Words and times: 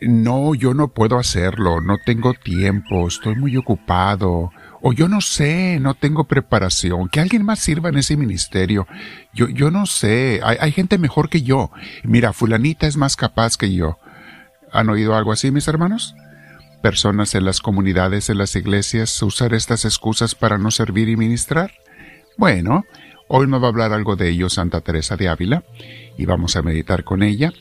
no, 0.00 0.54
yo 0.54 0.74
no 0.74 0.88
puedo 0.88 1.18
hacerlo, 1.18 1.80
no 1.80 1.98
tengo 2.04 2.34
tiempo, 2.34 3.08
estoy 3.08 3.34
muy 3.34 3.56
ocupado, 3.56 4.50
o 4.82 4.92
yo 4.92 5.08
no 5.08 5.20
sé, 5.20 5.78
no 5.80 5.94
tengo 5.94 6.24
preparación, 6.24 7.08
que 7.08 7.20
alguien 7.20 7.44
más 7.44 7.60
sirva 7.60 7.88
en 7.88 7.98
ese 7.98 8.16
ministerio, 8.16 8.86
yo, 9.32 9.48
yo 9.48 9.70
no 9.70 9.86
sé, 9.86 10.40
hay, 10.44 10.72
gente 10.72 10.98
mejor 10.98 11.28
que 11.28 11.42
yo, 11.42 11.70
mira, 12.04 12.32
fulanita 12.32 12.86
es 12.86 12.96
más 12.96 13.16
capaz 13.16 13.56
que 13.56 13.72
yo. 13.72 13.98
¿Han 14.72 14.90
oído 14.90 15.16
algo 15.16 15.32
así, 15.32 15.50
mis 15.50 15.68
hermanos? 15.68 16.14
Personas 16.82 17.34
en 17.34 17.46
las 17.46 17.60
comunidades, 17.60 18.28
en 18.28 18.38
las 18.38 18.54
iglesias, 18.56 19.22
usar 19.22 19.54
estas 19.54 19.84
excusas 19.84 20.34
para 20.34 20.58
no 20.58 20.70
servir 20.70 21.08
y 21.08 21.16
ministrar. 21.16 21.72
Bueno, 22.36 22.84
hoy 23.28 23.46
nos 23.46 23.62
va 23.62 23.66
a 23.66 23.68
hablar 23.70 23.92
algo 23.92 24.16
de 24.16 24.28
ello 24.28 24.48
Santa 24.48 24.80
Teresa 24.80 25.16
de 25.16 25.28
Ávila 25.28 25.64
y 26.16 26.26
vamos 26.26 26.56
a 26.56 26.62
meditar 26.62 27.04
con 27.04 27.22
ella. 27.22 27.52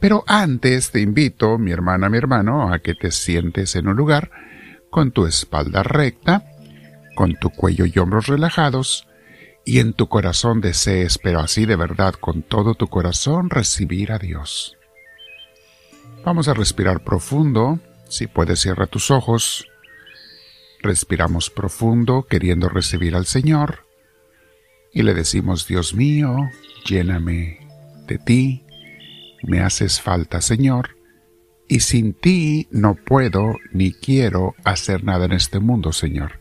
Pero 0.00 0.24
antes 0.26 0.90
te 0.90 1.00
invito, 1.00 1.58
mi 1.58 1.72
hermana, 1.72 2.08
mi 2.08 2.18
hermano, 2.18 2.72
a 2.72 2.80
que 2.80 2.94
te 2.94 3.10
sientes 3.10 3.76
en 3.76 3.88
un 3.88 3.96
lugar 3.96 4.30
con 4.90 5.10
tu 5.10 5.26
espalda 5.26 5.82
recta, 5.82 6.44
con 7.14 7.36
tu 7.36 7.50
cuello 7.50 7.86
y 7.86 7.98
hombros 7.98 8.26
relajados, 8.26 9.06
y 9.64 9.78
en 9.78 9.92
tu 9.92 10.08
corazón 10.08 10.60
desees, 10.60 11.18
pero 11.18 11.40
así 11.40 11.66
de 11.66 11.76
verdad, 11.76 12.14
con 12.14 12.42
todo 12.42 12.74
tu 12.74 12.88
corazón, 12.88 13.48
recibir 13.48 14.12
a 14.12 14.18
Dios. 14.18 14.76
Vamos 16.24 16.48
a 16.48 16.54
respirar 16.54 17.02
profundo. 17.02 17.80
Si 18.08 18.26
puedes, 18.26 18.60
cierra 18.60 18.86
tus 18.86 19.10
ojos. 19.10 19.66
Respiramos 20.80 21.50
profundo, 21.50 22.26
queriendo 22.28 22.68
recibir 22.68 23.14
al 23.14 23.26
Señor. 23.26 23.86
Y 24.92 25.02
le 25.02 25.14
decimos, 25.14 25.66
Dios 25.66 25.94
mío, 25.94 26.36
lléname 26.86 27.66
de 28.06 28.18
ti. 28.18 28.64
Me 29.42 29.60
haces 29.60 30.00
falta, 30.00 30.40
Señor. 30.40 30.96
Y 31.68 31.80
sin 31.80 32.12
ti 32.12 32.68
no 32.70 32.94
puedo 32.94 33.56
ni 33.72 33.92
quiero 33.92 34.54
hacer 34.64 35.04
nada 35.04 35.24
en 35.24 35.32
este 35.32 35.58
mundo, 35.58 35.92
Señor 35.92 36.32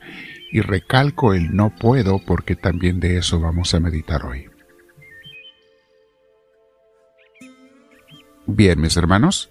y 0.52 0.62
recalco 0.62 1.34
el 1.34 1.56
no 1.56 1.74
puedo 1.76 2.20
porque 2.20 2.56
también 2.56 3.00
de 3.00 3.18
eso 3.18 3.40
vamos 3.40 3.74
a 3.74 3.80
meditar 3.80 4.26
hoy. 4.26 4.50
Bien, 8.46 8.80
mis 8.82 8.98
hermanos, 8.98 9.50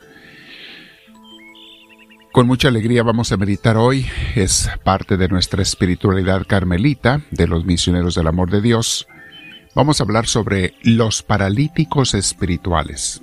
con 2.41 2.47
mucha 2.47 2.69
alegría 2.69 3.03
vamos 3.03 3.33
a 3.33 3.37
meditar 3.37 3.77
hoy, 3.77 4.07
es 4.35 4.71
parte 4.83 5.19
de 5.19 5.29
nuestra 5.29 5.61
espiritualidad 5.61 6.47
carmelita, 6.47 7.21
de 7.31 7.47
los 7.47 7.67
misioneros 7.67 8.15
del 8.15 8.29
amor 8.29 8.51
de 8.51 8.63
Dios. 8.63 9.07
Vamos 9.75 10.01
a 10.01 10.05
hablar 10.05 10.27
sobre 10.27 10.73
los 10.83 11.23
paralíticos 11.23 12.15
espirituales. 12.15 13.21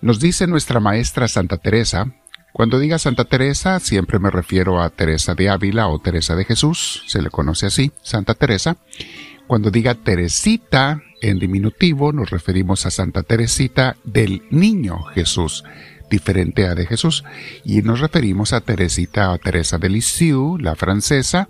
Nos 0.00 0.20
dice 0.20 0.46
nuestra 0.46 0.80
maestra 0.80 1.28
Santa 1.28 1.58
Teresa 1.58 2.14
cuando 2.56 2.78
diga 2.78 2.98
Santa 2.98 3.26
Teresa, 3.26 3.78
siempre 3.78 4.18
me 4.18 4.30
refiero 4.30 4.80
a 4.80 4.88
Teresa 4.88 5.34
de 5.34 5.50
Ávila 5.50 5.88
o 5.88 5.98
Teresa 5.98 6.34
de 6.34 6.46
Jesús, 6.46 7.02
se 7.06 7.20
le 7.20 7.28
conoce 7.28 7.66
así, 7.66 7.92
Santa 8.00 8.32
Teresa. 8.32 8.78
Cuando 9.46 9.70
diga 9.70 9.94
Teresita 9.94 11.02
en 11.20 11.38
diminutivo, 11.38 12.14
nos 12.14 12.30
referimos 12.30 12.86
a 12.86 12.90
Santa 12.90 13.22
Teresita 13.22 13.98
del 14.04 14.44
Niño 14.48 15.02
Jesús, 15.12 15.64
diferente 16.10 16.66
a 16.66 16.74
de 16.74 16.86
Jesús. 16.86 17.24
Y 17.64 17.82
nos 17.82 18.00
referimos 18.00 18.52
a 18.52 18.60
Teresita 18.60 19.30
o 19.32 19.38
Teresa 19.38 19.78
de 19.78 19.88
Lisieux, 19.88 20.60
la 20.60 20.74
francesa. 20.74 21.48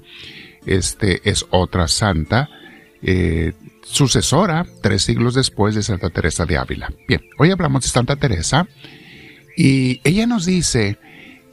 Este 0.64 1.28
es 1.28 1.46
otra 1.50 1.88
santa, 1.88 2.50
eh, 3.02 3.52
sucesora, 3.82 4.66
tres 4.82 5.02
siglos 5.02 5.34
después 5.34 5.74
de 5.74 5.82
Santa 5.82 6.10
Teresa 6.10 6.44
de 6.44 6.58
Ávila. 6.58 6.92
Bien, 7.06 7.22
hoy 7.38 7.50
hablamos 7.50 7.82
de 7.82 7.88
Santa 7.88 8.16
Teresa 8.16 8.66
y 9.56 10.00
ella 10.04 10.26
nos 10.26 10.44
dice 10.44 10.98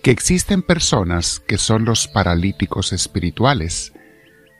que 0.01 0.11
existen 0.11 0.61
personas 0.61 1.39
que 1.39 1.57
son 1.57 1.85
los 1.85 2.07
paralíticos 2.07 2.91
espirituales, 2.91 3.93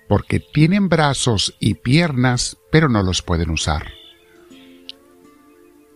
porque 0.08 0.40
tienen 0.40 0.88
brazos 0.88 1.56
y 1.60 1.74
piernas, 1.74 2.58
pero 2.72 2.88
no 2.88 3.04
los 3.04 3.22
pueden 3.22 3.50
usar. 3.50 3.88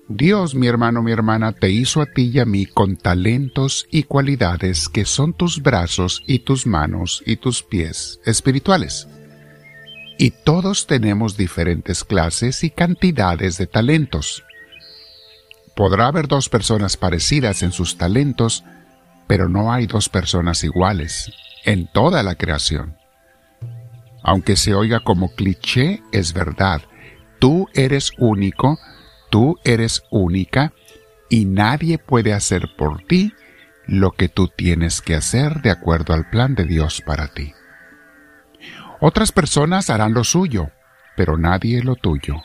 Dios, 0.09 0.56
mi 0.56 0.68
hermano, 0.68 1.01
mi 1.01 1.12
hermana, 1.12 1.51
te 1.51 1.69
hizo 1.69 2.01
a 2.01 2.06
ti 2.06 2.31
y 2.34 2.40
a 2.40 2.45
mí 2.45 2.66
con 2.66 2.95
talentos 2.95 3.88
y 3.91 4.03
cualidades 4.03 4.88
que 4.88 5.03
son 5.03 5.34
tus 5.34 5.62
brazos 5.62 6.23
y 6.25 6.40
tus 6.40 6.66
manos 6.66 7.22
y 7.25 7.35
tus 7.35 7.62
pies 7.62 8.22
espirituales. 8.25 9.07
Y 10.17 10.31
todos 10.31 10.88
tenemos 10.88 11.35
diferentes 11.35 12.06
clases 12.06 12.63
y 12.63 12.69
cantidades 12.69 13.57
de 13.57 13.67
talentos. 13.67 14.46
Podrá 15.75 16.07
haber 16.07 16.28
dos 16.28 16.47
personas 16.47 16.96
parecidas 16.96 17.62
en 17.62 17.73
sus 17.73 17.97
talentos, 17.97 18.63
pero 19.28 19.50
no 19.50 19.73
hay 19.73 19.88
dos 19.88 20.07
personas 20.07 20.63
iguales 20.63 21.31
en 21.66 21.85
toda 21.91 22.23
la 22.23 22.35
creación. 22.35 22.96
Aunque 24.23 24.56
se 24.56 24.73
oiga 24.73 25.01
como 25.01 25.35
cliché, 25.35 26.01
es 26.13 26.34
verdad. 26.34 26.81
Tú 27.40 27.67
eres 27.73 28.12
único, 28.17 28.79
tú 29.29 29.57
eres 29.63 30.03
única, 30.09 30.73
y 31.29 31.45
nadie 31.45 31.97
puede 31.97 32.33
hacer 32.33 32.69
por 32.77 33.03
ti 33.03 33.33
lo 33.85 34.11
que 34.11 34.29
tú 34.29 34.47
tienes 34.47 35.01
que 35.01 35.15
hacer 35.15 35.61
de 35.61 35.71
acuerdo 35.71 36.13
al 36.13 36.29
plan 36.29 36.55
de 36.55 36.65
Dios 36.65 37.01
para 37.05 37.27
ti. 37.27 37.53
Otras 38.99 39.31
personas 39.31 39.89
harán 39.89 40.13
lo 40.13 40.23
suyo, 40.23 40.71
pero 41.16 41.37
nadie 41.37 41.83
lo 41.83 41.95
tuyo. 41.95 42.35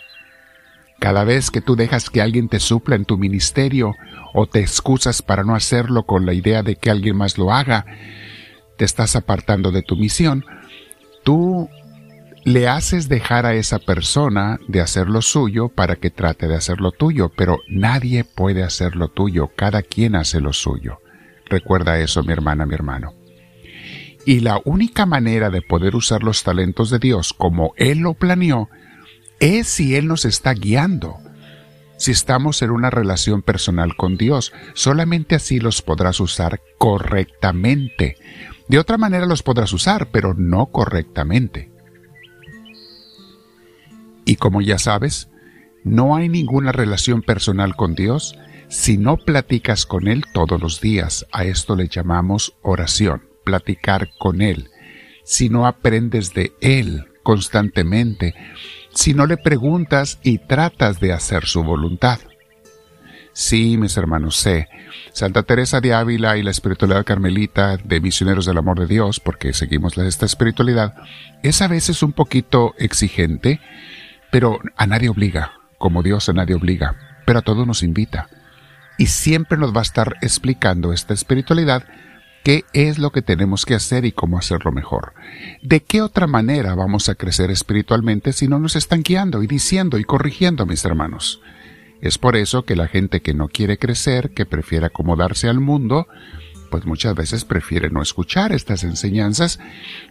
Cada 1.01 1.25
vez 1.25 1.51
que 1.51 1.61
tú 1.61 1.75
dejas 1.75 2.11
que 2.11 2.23
alguien 2.23 2.49
te 2.49 2.61
supla 2.61 2.95
en 2.95 3.05
tu 3.05 3.19
ministerio 3.19 3.95
o 4.35 4.47
te 4.47 4.61
excusas 4.61 5.23
para 5.23 5.43
no 5.43 5.55
hacerlo 5.55 6.05
con 6.05 6.27
la 6.27 6.33
idea 6.33 6.63
de 6.63 6.77
que 6.77 6.91
alguien 6.91 7.17
más 7.17 7.39
lo 7.39 7.53
haga, 7.53 7.87
te 8.77 8.85
estás 8.85 9.17
apartando 9.17 9.73
de 9.73 9.83
tu 9.83 9.97
misión, 9.97 10.45
tú 11.25 11.69
le 12.45 12.67
haces 12.69 13.09
dejar 13.09 13.47
a 13.47 13.55
esa 13.55 13.79
persona 13.79 14.59
de 14.67 14.81
hacer 14.81 15.09
lo 15.09 15.23
suyo 15.23 15.69
para 15.69 15.97
que 15.97 16.11
trate 16.11 16.49
de 16.49 16.57
hacer 16.57 16.81
lo 16.81 16.91
tuyo, 16.91 17.31
pero 17.37 17.59
nadie 17.69 18.25
puede 18.25 18.65
hacer 18.65 18.97
lo 18.97 19.09
tuyo, 19.09 19.51
cada 19.55 19.83
quien 19.83 20.17
hace 20.17 20.41
lo 20.41 20.53
suyo. 20.53 21.01
Recuerda 21.47 22.01
eso, 22.01 22.23
mi 22.23 22.33
hermana, 22.33 22.67
mi 22.67 22.75
hermano. 22.75 23.15
Y 24.25 24.41
la 24.41 24.61
única 24.65 25.07
manera 25.07 25.51
de 25.51 25.63
poder 25.63 25.95
usar 25.97 26.23
los 26.23 26.43
talentos 26.43 26.91
de 26.91 26.99
Dios 26.99 27.33
como 27.33 27.75
Él 27.77 27.99
lo 27.99 28.15
planeó 28.15 28.69
es 29.41 29.69
si 29.69 29.97
Él 29.97 30.07
nos 30.07 30.25
está 30.25 30.55
guiando. 30.55 31.19
Si 31.97 32.11
estamos 32.11 32.63
en 32.63 32.71
una 32.71 32.91
relación 32.91 33.43
personal 33.43 33.97
con 33.97 34.17
Dios, 34.17 34.53
solamente 34.75 35.37
así 35.37 35.61
los 35.61 35.83
podrás 35.83 36.19
usar 36.19 36.61
correctamente. 36.79 38.17
De 38.67 38.79
otra 38.79 38.99
manera 38.99 39.27
los 39.27 39.43
podrás 39.43 39.73
usar, 39.73 40.11
pero 40.11 40.35
no 40.35 40.67
correctamente. 40.67 41.72
Y 44.25 44.37
como 44.37 44.61
ya 44.61 44.79
sabes, 44.79 45.29
no 45.85 46.17
hay 46.17 46.29
ninguna 46.29 46.73
relación 46.73 47.23
personal 47.23 47.75
con 47.75 47.95
Dios 47.95 48.37
si 48.69 48.97
no 48.97 49.17
platicas 49.17 49.85
con 49.85 50.09
Él 50.09 50.25
todos 50.33 50.61
los 50.61 50.81
días. 50.81 51.27
A 51.33 51.45
esto 51.45 51.77
le 51.77 51.89
llamamos 51.89 52.55
oración, 52.63 53.23
platicar 53.45 54.09
con 54.19 54.41
Él. 54.41 54.71
Si 55.25 55.49
no 55.49 55.67
aprendes 55.67 56.35
de 56.35 56.53
Él 56.61 57.07
constantemente, 57.23 58.35
si 58.95 59.15
no 59.15 59.27
le 59.27 59.37
preguntas 59.37 60.19
y 60.23 60.39
tratas 60.39 61.01
de 61.01 61.13
hacer 61.13 61.47
su 61.47 61.63
voluntad. 61.63 62.19
Sí, 63.33 63.79
mis 63.79 63.97
hermanos, 63.97 64.37
sé. 64.37 64.69
Santa 65.13 65.43
Teresa 65.43 65.81
de 65.81 65.95
Ávila 65.95 66.37
y 66.37 66.43
la 66.43 66.51
espiritualidad 66.51 67.05
carmelita 67.05 67.79
de 67.79 68.01
misioneros 68.01 68.45
del 68.45 68.59
amor 68.59 68.79
de 68.79 68.87
Dios, 68.87 69.21
porque 69.21 69.55
seguimos 69.55 69.97
esta 69.97 70.27
espiritualidad, 70.27 70.95
es 71.43 71.63
a 71.63 71.69
veces 71.69 72.03
un 72.03 72.13
poquito 72.13 72.75
exigente, 72.79 73.61
pero 74.33 74.61
a 74.77 74.87
nadie 74.87 75.11
obliga, 75.11 75.53
como 75.77 76.03
Dios 76.03 76.29
a 76.31 76.33
nadie 76.33 76.55
obliga, 76.55 76.97
pero 77.27 77.41
a 77.41 77.43
todos 77.43 77.67
nos 77.67 77.83
invita. 77.83 78.29
Y 78.99 79.07
siempre 79.07 79.59
nos 79.59 79.77
va 79.77 79.81
a 79.81 79.83
estar 79.83 80.17
explicando 80.23 80.95
esta 80.95 81.13
espiritualidad 81.13 81.85
qué 82.43 82.65
es 82.73 82.99
lo 82.99 83.13
que 83.13 83.21
tenemos 83.21 83.67
que 83.67 83.75
hacer 83.75 84.07
y 84.07 84.13
cómo 84.13 84.39
hacerlo 84.39 84.73
mejor. 84.73 85.13
¿De 85.61 85.81
qué 85.81 86.01
otra 86.01 86.27
manera 86.27 86.75
vamos 86.75 87.11
a 87.11 87.15
crecer 87.15 87.51
espiritualmente 87.51 88.33
si 88.33 88.49
no 88.49 88.59
nos 88.59 88.75
están 88.75 89.03
guiando 89.03 89.43
y 89.43 89.47
diciendo 89.47 89.99
y 89.99 90.05
corrigiendo, 90.05 90.65
mis 90.65 90.85
hermanos? 90.87 91.43
Es 92.01 92.17
por 92.17 92.35
eso 92.35 92.65
que 92.65 92.75
la 92.75 92.89
gente 92.89 93.21
que 93.21 93.35
no 93.35 93.49
quiere 93.49 93.77
crecer, 93.77 94.31
que 94.31 94.47
prefiere 94.47 94.87
acomodarse 94.87 95.51
al 95.51 95.61
mundo, 95.61 96.09
pues 96.71 96.87
muchas 96.87 97.15
veces 97.15 97.45
prefiere 97.45 97.91
no 97.91 98.01
escuchar 98.01 98.53
estas 98.53 98.83
enseñanzas. 98.83 99.61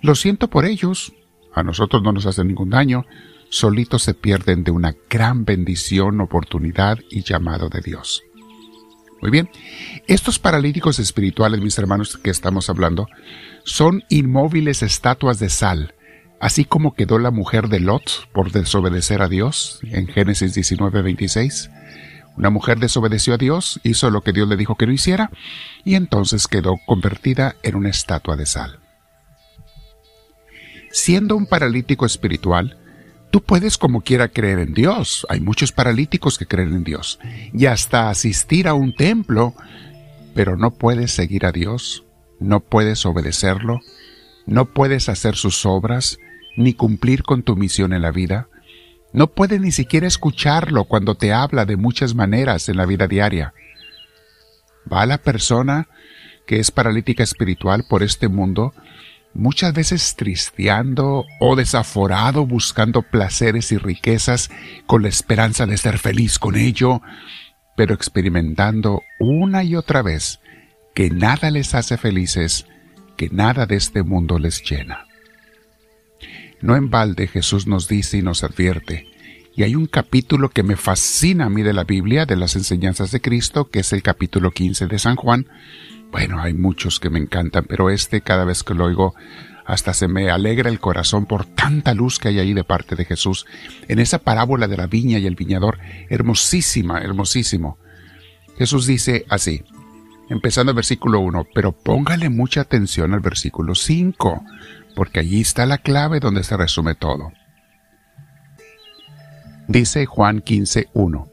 Lo 0.04 0.13
siento 0.13 0.48
por 0.48 0.66
ellos, 0.66 1.12
a 1.56 1.63
nosotros 1.63 2.04
no 2.04 2.12
nos 2.12 2.28
hacen 2.28 2.48
ningún 2.48 2.69
daño, 2.69 3.07
solitos 3.51 4.01
se 4.03 4.13
pierden 4.13 4.63
de 4.63 4.71
una 4.71 4.95
gran 5.09 5.45
bendición, 5.45 6.21
oportunidad 6.21 6.98
y 7.12 7.21
llamado 7.21 7.69
de 7.69 7.81
Dios. 7.81 8.24
Muy 9.21 9.30
bien. 9.30 9.50
Estos 10.07 10.39
paralíticos 10.39 10.98
espirituales, 10.98 11.62
mis 11.62 11.77
hermanos, 11.77 12.18
que 12.18 12.31
estamos 12.31 12.69
hablando, 12.69 13.07
son 13.65 14.03
inmóviles 14.09 14.81
estatuas 14.81 15.38
de 15.38 15.50
sal, 15.50 15.94
así 16.39 16.65
como 16.65 16.95
quedó 16.95 17.19
la 17.19 17.30
mujer 17.30 17.68
de 17.68 17.81
Lot 17.81 18.30
por 18.31 18.51
desobedecer 18.51 19.21
a 19.21 19.27
Dios 19.27 19.80
en 19.83 20.07
Génesis 20.07 20.56
19:26. 20.56 21.69
Una 22.38 22.50
mujer 22.50 22.80
desobedeció 22.80 23.33
a 23.33 23.38
Dios, 23.38 23.81
hizo 23.83 24.09
lo 24.09 24.21
que 24.21 24.31
Dios 24.31 24.48
le 24.48 24.56
dijo 24.56 24.75
que 24.75 24.88
no 24.88 24.94
hiciera, 24.94 25.30
y 25.83 25.95
entonces 25.95 26.48
quedó 26.48 26.77
convertida 26.88 27.57
en 27.62 27.75
una 27.75 27.89
estatua 27.89 28.38
de 28.38 28.45
sal. 28.45 28.80
Siendo 30.89 31.36
un 31.36 31.45
paralítico 31.45 32.06
espiritual, 32.06 32.81
tú 33.31 33.42
puedes 33.42 33.78
como 33.78 34.01
quiera 34.01 34.28
creer 34.28 34.60
en 34.60 34.74
Dios. 34.74 35.25
Hay 35.30 35.39
muchos 35.39 35.72
paralíticos 35.72 36.38
que 36.38 36.45
creen 36.45 36.74
en 36.74 36.83
Dios. 36.83 37.19
Y 37.54 37.66
hasta 37.66 38.10
asistir 38.10 38.68
a 38.68 38.74
un 38.74 38.94
templo, 38.94 39.56
pero 40.36 40.57
no 40.57 40.72
puedes 40.72 41.12
seguir 41.12 41.45
a 41.45 41.51
Dios, 41.51 42.04
no 42.39 42.60
puedes 42.60 43.06
obedecerlo, 43.06 43.80
no 44.45 44.66
puedes 44.66 45.10
hacer 45.10 45.36
sus 45.36 45.66
obras, 45.66 46.19
ni 46.57 46.74
cumplir 46.74 47.24
con 47.24 47.44
tu 47.44 47.56
misión 47.56 47.94
en 47.94 48.01
la 48.01 48.12
vida. 48.12 48.50
No 49.13 49.28
puedes 49.28 49.60
ni 49.60 49.72
siquiera 49.72 50.07
escucharlo 50.07 50.86
cuando 50.86 51.16
te 51.16 51.34
habla 51.34 51.66
de 51.66 51.77
muchas 51.77 52.16
maneras 52.16 52.69
en 52.69 52.77
la 52.77 52.86
vida 52.86 53.07
diaria. 53.07 53.54
Va 54.92 55.06
la 55.06 55.18
persona 55.18 55.88
que 56.45 56.60
es 56.60 56.72
paralítica 56.72 57.24
espiritual 57.24 57.86
por 57.89 58.04
este 58.04 58.27
mundo, 58.27 58.74
muchas 59.33 59.74
veces 59.74 60.16
tristeando 60.16 61.25
o 61.39 61.56
desaforado 61.56 62.45
buscando 62.45 63.01
placeres 63.01 63.72
y 63.72 63.78
riquezas 63.78 64.50
con 64.86 65.04
la 65.04 65.10
esperanza 65.10 65.66
de 65.66 65.78
ser 65.78 65.98
feliz 65.98 66.39
con 66.39 66.56
ello, 66.56 67.01
pero 67.75 67.94
experimentando 67.94 69.01
una 69.19 69.63
y 69.63 69.75
otra 69.75 70.01
vez 70.01 70.39
que 70.94 71.10
nada 71.10 71.51
les 71.51 71.74
hace 71.74 71.98
felices, 71.98 72.66
que 73.18 73.30
nada 73.30 73.66
de 73.66 73.75
este 73.75 74.04
mundo 74.04 74.39
les 74.39 74.63
llena. 74.63 75.06
No 76.62 76.75
en 76.75 76.89
balde 76.89 77.27
Jesús 77.27 77.66
nos 77.66 77.88
dice 77.88 78.18
y 78.18 78.22
nos 78.22 78.44
advierte, 78.44 79.07
y 79.56 79.63
hay 79.63 79.75
un 79.75 79.86
capítulo 79.86 80.50
que 80.50 80.63
me 80.63 80.75
fascina 80.75 81.45
a 81.45 81.50
mí 81.50 81.62
de 81.62 81.74
la 81.74 81.84
Biblia, 81.84 82.25
de 82.25 82.38
las 82.38 82.56
enseñanzas 82.56 83.12
de 83.12 83.22
Cristo, 83.22 83.69
que 83.69 83.80
es 83.80 83.92
el 83.92 84.01
capítulo 84.01 84.51
15 84.51 84.88
de 84.88 85.00
San 85.00 85.16
Juan. 85.16 85.48
Bueno, 86.12 86.42
hay 86.42 86.54
muchos 86.54 87.00
que 87.00 87.10
me 87.10 87.19
encantan, 87.19 87.66
pero 87.68 87.90
este 87.90 88.22
cada 88.22 88.44
vez 88.44 88.63
que 88.63 88.74
lo 88.74 88.86
oigo 88.86 89.16
hasta 89.66 89.94
se 89.94 90.10
me 90.10 90.30
alegra 90.30 90.69
el 90.69 90.81
corazón 90.81 91.25
por 91.25 91.46
tanta 91.46 91.94
luz 91.94 92.19
que 92.19 92.28
hay 92.28 92.40
ahí 92.40 92.54
de 92.54 92.66
parte 92.66 92.96
de 92.96 93.06
Jesús. 93.06 93.46
En 93.88 94.00
esa 94.00 94.19
parábola 94.19 94.68
de 94.68 94.75
la 94.75 94.88
viña 94.88 95.18
y 95.19 95.28
el 95.28 95.36
viñador, 95.36 95.80
hermosísima, 96.10 97.00
hermosísimo. 97.00 97.78
Jesús 98.58 98.86
dice 98.86 99.25
así, 99.30 99.63
empezando 100.30 100.72
el 100.72 100.75
versículo 100.75 101.22
1, 101.22 101.48
pero 101.54 101.72
póngale 101.72 102.30
mucha 102.30 102.62
atención 102.62 103.13
al 103.13 103.22
versículo 103.22 103.75
5, 103.75 104.44
porque 104.96 105.22
allí 105.22 105.40
está 105.40 105.66
la 105.66 105.78
clave 105.78 106.19
donde 106.19 106.44
se 106.44 106.58
resume 106.58 106.96
todo. 106.96 107.31
Dice 109.69 110.06
Juan 110.06 110.42
15, 110.42 110.90
1. 110.94 111.30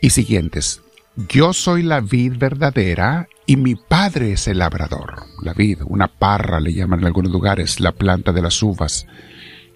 Y 0.00 0.10
siguientes. 0.10 0.82
Yo 1.28 1.52
soy 1.52 1.82
la 1.82 2.00
vid 2.00 2.34
verdadera 2.36 3.26
y 3.46 3.56
mi 3.56 3.74
padre 3.74 4.32
es 4.32 4.48
el 4.48 4.58
labrador. 4.58 5.24
La 5.42 5.52
vid, 5.52 5.80
una 5.86 6.08
parra 6.08 6.60
le 6.60 6.72
llaman 6.72 7.00
en 7.00 7.06
algunos 7.06 7.32
lugares, 7.32 7.80
la 7.80 7.92
planta 7.92 8.32
de 8.32 8.42
las 8.42 8.62
uvas. 8.62 9.06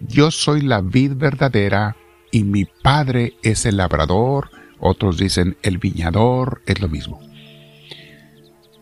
Yo 0.00 0.30
soy 0.30 0.62
la 0.62 0.80
vid 0.80 1.12
verdadera 1.16 1.96
y 2.30 2.44
mi 2.44 2.64
padre 2.64 3.34
es 3.42 3.66
el 3.66 3.76
labrador. 3.76 4.50
Otros 4.80 5.18
dicen 5.18 5.56
el 5.62 5.78
viñador, 5.78 6.62
es 6.66 6.80
lo 6.80 6.88
mismo. 6.88 7.20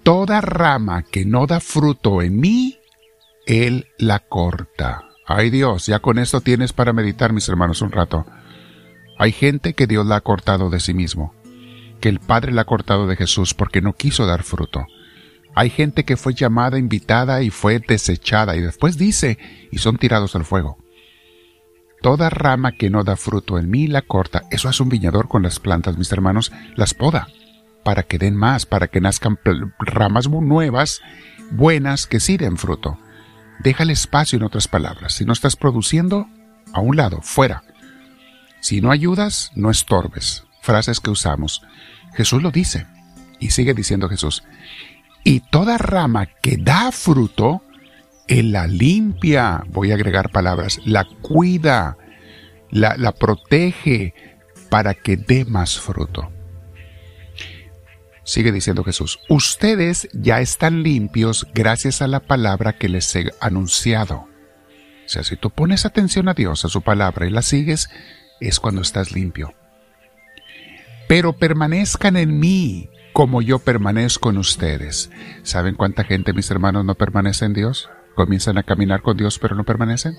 Toda 0.03 0.41
rama 0.41 1.03
que 1.03 1.25
no 1.25 1.47
da 1.47 1.59
fruto 1.59 2.23
en 2.23 2.39
mí, 2.39 2.79
él 3.47 3.89
la 3.99 4.21
corta. 4.21 5.09
Ay 5.27 5.51
Dios, 5.51 5.87
ya 5.87 5.99
con 5.99 6.19
esto 6.19 6.41
tienes 6.41 6.73
para 6.73 6.93
meditar, 6.93 7.33
mis 7.33 7.49
hermanos, 7.49 7.83
un 7.83 7.91
rato. 7.91 8.25
Hay 9.19 9.33
gente 9.33 9.75
que 9.75 9.87
Dios 9.89 10.07
la 10.07 10.17
ha 10.17 10.21
cortado 10.21 10.71
de 10.71 10.79
sí 10.79 10.95
mismo, 10.95 11.35
que 12.01 12.09
el 12.09 12.21
Padre 12.21 12.53
la 12.53 12.63
ha 12.63 12.67
cortado 12.67 13.07
de 13.07 13.17
Jesús 13.17 13.55
porque 13.55 13.81
no 13.81 13.95
quiso 13.95 14.27
dar 14.27 14.43
fruto. 14.43 14.87
Hay 15.55 15.71
gente 15.71 16.05
que 16.05 16.17
fue 16.17 16.35
llamada, 16.35 16.79
invitada 16.79 17.43
y 17.43 17.51
fue 17.51 17.79
desechada 17.79 18.57
y 18.57 18.61
después 18.61 18.99
dice, 18.99 19.39
y 19.73 19.79
son 19.79 19.97
tirados 19.97 20.37
al 20.37 20.45
fuego. 20.45 20.79
Toda 22.03 22.29
rama 22.29 22.73
que 22.73 22.91
no 22.91 23.05
da 23.05 23.17
fruto 23.17 23.59
en 23.59 23.71
mí 23.71 23.87
la 23.87 24.03
corta. 24.03 24.43
Eso 24.51 24.69
es 24.69 24.81
un 24.81 24.91
viñador 24.91 25.29
con 25.29 25.43
las 25.43 25.59
plantas, 25.59 25.97
mis 25.97 26.13
hermanos, 26.13 26.53
las 26.75 26.95
poda, 26.95 27.29
para 27.85 28.03
que 28.03 28.19
den 28.19 28.37
más, 28.37 28.67
para 28.67 28.89
que 28.89 29.01
nazcan 29.01 29.39
ramas 29.79 30.29
nuevas, 30.29 31.01
buenas, 31.51 32.07
que 32.07 32.21
sí 32.21 32.37
den 32.37 32.59
fruto. 32.59 32.99
Déjale 33.61 33.93
espacio 33.93 34.37
en 34.37 34.45
otras 34.45 34.69
palabras. 34.69 35.15
Si 35.15 35.25
no 35.25 35.33
estás 35.33 35.57
produciendo, 35.57 36.29
a 36.73 36.81
un 36.81 36.97
lado, 36.97 37.21
fuera. 37.23 37.63
Si 38.61 38.81
no 38.81 38.91
ayudas, 38.91 39.51
no 39.55 39.71
estorbes. 39.71 40.46
Frases 40.67 40.99
que 40.99 41.11
usamos. 41.11 41.63
Jesús 42.15 42.43
lo 42.43 42.51
dice. 42.51 42.87
Y 43.39 43.51
sigue 43.51 43.73
diciendo 43.73 44.09
Jesús. 44.09 44.43
Y 45.23 45.41
toda 45.41 45.79
rama 45.79 46.27
que 46.27 46.57
da 46.57 46.91
fruto, 46.91 47.63
Él 48.27 48.51
la 48.51 48.67
limpia. 48.67 49.63
Voy 49.69 49.93
a 49.93 49.95
agregar 49.95 50.31
palabras. 50.31 50.81
La 50.85 51.05
cuida. 51.23 51.97
La, 52.73 52.97
la 52.97 53.13
protege 53.13 54.13
para 54.69 54.95
que 54.95 55.17
dé 55.17 55.45
más 55.45 55.79
fruto. 55.79 56.33
Sigue 58.25 58.51
diciendo 58.51 58.83
Jesús, 58.83 59.21
ustedes 59.29 60.09
ya 60.13 60.41
están 60.41 60.83
limpios 60.83 61.47
gracias 61.55 62.03
a 62.03 62.09
la 62.09 62.19
palabra 62.19 62.73
que 62.73 62.89
les 62.89 63.15
he 63.15 63.31
anunciado. 63.39 64.17
O 64.17 65.09
sea, 65.09 65.23
si 65.23 65.37
tú 65.37 65.51
pones 65.51 65.87
atención 65.87 66.29
a 66.29 66.35
Dios, 66.35 66.65
a 66.65 66.69
su 66.69 66.83
palabra 66.83 67.29
y 67.29 67.31
la 67.31 67.43
sigues, 67.43 67.89
es 68.41 68.59
cuando 68.59 68.83
estás 68.83 69.13
limpio. 69.13 69.55
Pero 71.09 71.35
permanezcan 71.35 72.17
en 72.17 72.41
mí 72.41 72.91
como 73.13 73.41
yo 73.41 73.59
permanezco 73.59 74.29
en 74.31 74.39
ustedes. 74.39 75.11
¿Saben 75.43 75.75
cuánta 75.75 76.05
gente, 76.05 76.33
mis 76.33 76.51
hermanos, 76.51 76.85
no 76.85 76.97
permanece 76.97 77.47
en 77.47 77.55
Dios? 77.55 77.89
Comienzan 78.15 78.59
a 78.59 78.63
caminar 78.63 79.03
con 79.03 79.17
Dios 79.17 79.39
pero 79.39 79.55
no 79.55 79.65
permanecen. 79.65 80.17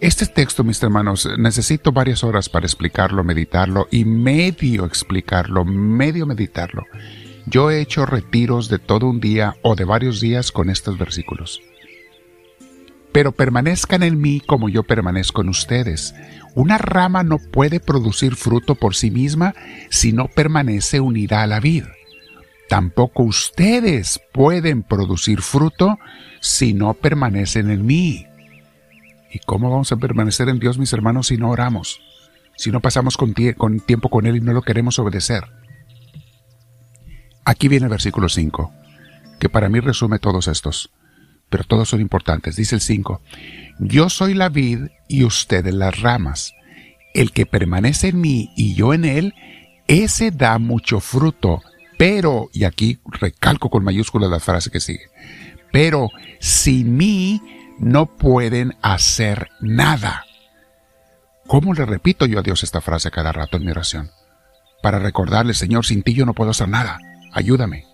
Este 0.00 0.26
texto, 0.26 0.64
mis 0.64 0.82
hermanos, 0.82 1.28
necesito 1.38 1.92
varias 1.92 2.24
horas 2.24 2.48
para 2.48 2.66
explicarlo, 2.66 3.24
meditarlo 3.24 3.88
y 3.90 4.04
medio 4.04 4.84
explicarlo, 4.86 5.64
medio 5.64 6.24
meditarlo. 6.24 6.84
Yo 7.46 7.70
he 7.70 7.80
hecho 7.80 8.06
retiros 8.06 8.68
de 8.68 8.78
todo 8.78 9.06
un 9.06 9.20
día 9.20 9.56
o 9.62 9.74
de 9.74 9.84
varios 9.84 10.20
días 10.20 10.52
con 10.52 10.70
estos 10.70 10.98
versículos. 10.98 11.60
Pero 13.18 13.32
permanezcan 13.32 14.04
en 14.04 14.20
mí 14.20 14.38
como 14.38 14.68
yo 14.68 14.84
permanezco 14.84 15.42
en 15.42 15.48
ustedes. 15.48 16.14
Una 16.54 16.78
rama 16.78 17.24
no 17.24 17.38
puede 17.38 17.80
producir 17.80 18.36
fruto 18.36 18.76
por 18.76 18.94
sí 18.94 19.10
misma 19.10 19.56
si 19.90 20.12
no 20.12 20.28
permanece 20.28 21.00
unida 21.00 21.42
a 21.42 21.48
la 21.48 21.58
vid. 21.58 21.82
Tampoco 22.68 23.24
ustedes 23.24 24.20
pueden 24.32 24.84
producir 24.84 25.42
fruto 25.42 25.98
si 26.40 26.74
no 26.74 26.94
permanecen 26.94 27.72
en 27.72 27.84
mí. 27.84 28.24
¿Y 29.32 29.40
cómo 29.40 29.68
vamos 29.68 29.90
a 29.90 29.96
permanecer 29.96 30.48
en 30.48 30.60
Dios, 30.60 30.78
mis 30.78 30.92
hermanos, 30.92 31.26
si 31.26 31.38
no 31.38 31.50
oramos? 31.50 32.00
Si 32.56 32.70
no 32.70 32.80
pasamos 32.80 33.16
con, 33.16 33.34
tiempo 33.34 34.10
con 34.10 34.26
Él 34.26 34.36
y 34.36 34.40
no 34.40 34.52
lo 34.52 34.62
queremos 34.62 34.96
obedecer. 35.00 35.42
Aquí 37.44 37.66
viene 37.66 37.86
el 37.86 37.90
versículo 37.90 38.28
5, 38.28 38.72
que 39.40 39.48
para 39.48 39.68
mí 39.68 39.80
resume 39.80 40.20
todos 40.20 40.46
estos, 40.46 40.92
pero 41.48 41.64
todos 41.64 41.88
son 41.88 42.00
importantes. 42.00 42.56
Dice 42.56 42.74
el 42.74 42.80
5, 42.80 43.20
yo 43.78 44.08
soy 44.08 44.34
la 44.34 44.48
vid 44.48 44.88
y 45.08 45.24
ustedes 45.24 45.74
las 45.74 46.00
ramas. 46.00 46.54
El 47.14 47.32
que 47.32 47.46
permanece 47.46 48.08
en 48.08 48.20
mí 48.20 48.52
y 48.56 48.74
yo 48.74 48.94
en 48.94 49.04
él, 49.04 49.34
ese 49.86 50.30
da 50.30 50.58
mucho 50.58 51.00
fruto. 51.00 51.62
Pero, 51.98 52.48
y 52.52 52.64
aquí 52.64 53.00
recalco 53.06 53.70
con 53.70 53.82
mayúsculas 53.82 54.30
la 54.30 54.38
frase 54.38 54.70
que 54.70 54.78
sigue, 54.78 55.06
pero 55.72 56.10
sin 56.38 56.96
mí 56.96 57.42
no 57.80 58.06
pueden 58.06 58.76
hacer 58.82 59.48
nada. 59.60 60.24
¿Cómo 61.48 61.74
le 61.74 61.86
repito 61.86 62.26
yo 62.26 62.38
a 62.38 62.42
Dios 62.42 62.62
esta 62.62 62.80
frase 62.80 63.10
cada 63.10 63.32
rato 63.32 63.56
en 63.56 63.64
mi 63.64 63.70
oración? 63.70 64.10
Para 64.82 64.98
recordarle, 64.98 65.54
Señor, 65.54 65.86
sin 65.86 66.02
ti 66.02 66.14
yo 66.14 66.24
no 66.24 66.34
puedo 66.34 66.50
hacer 66.50 66.68
nada. 66.68 66.98
Ayúdame. 67.32 67.87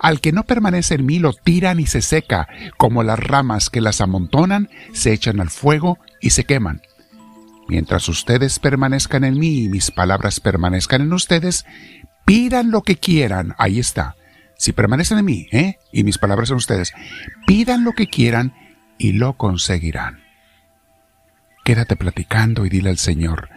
Al 0.00 0.20
que 0.20 0.32
no 0.32 0.44
permanece 0.44 0.94
en 0.94 1.06
mí 1.06 1.18
lo 1.18 1.32
tiran 1.32 1.80
y 1.80 1.86
se 1.86 2.02
seca, 2.02 2.48
como 2.76 3.02
las 3.02 3.18
ramas 3.18 3.70
que 3.70 3.80
las 3.80 4.00
amontonan, 4.00 4.68
se 4.92 5.12
echan 5.12 5.40
al 5.40 5.50
fuego 5.50 5.98
y 6.20 6.30
se 6.30 6.44
queman. 6.44 6.80
Mientras 7.68 8.08
ustedes 8.08 8.58
permanezcan 8.58 9.24
en 9.24 9.38
mí 9.38 9.64
y 9.64 9.68
mis 9.68 9.90
palabras 9.90 10.40
permanezcan 10.40 11.02
en 11.02 11.12
ustedes, 11.12 11.66
pidan 12.24 12.70
lo 12.70 12.82
que 12.82 12.96
quieran. 12.96 13.54
Ahí 13.58 13.78
está. 13.78 14.16
Si 14.56 14.72
permanecen 14.72 15.18
en 15.18 15.24
mí, 15.24 15.46
¿eh? 15.52 15.78
Y 15.92 16.02
mis 16.02 16.18
palabras 16.18 16.50
en 16.50 16.56
ustedes, 16.56 16.92
pidan 17.46 17.84
lo 17.84 17.92
que 17.92 18.06
quieran 18.06 18.54
y 18.98 19.12
lo 19.12 19.36
conseguirán. 19.36 20.20
Quédate 21.64 21.96
platicando 21.96 22.64
y 22.64 22.70
dile 22.70 22.90
al 22.90 22.98
Señor, 22.98 23.50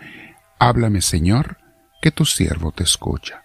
háblame 0.59 1.01
Señor, 1.01 1.57
que 2.01 2.11
tu 2.11 2.25
siervo 2.25 2.71
te 2.71 2.83
escucha. 2.83 3.43